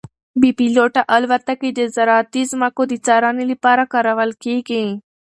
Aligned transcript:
بې 0.41 0.49
پیلوټه 0.57 1.01
الوتکې 1.15 1.69
د 1.73 1.81
زراعتي 1.95 2.43
ځمکو 2.51 2.81
د 2.87 2.93
څارنې 3.05 3.45
لپاره 3.51 3.83
کارول 3.93 4.31
کیږي. 4.43 4.83